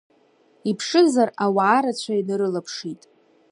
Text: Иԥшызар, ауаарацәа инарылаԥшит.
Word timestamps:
Иԥшызар, 0.69 1.29
ауаарацәа 1.43 2.13
инарылаԥшит. 2.19 3.01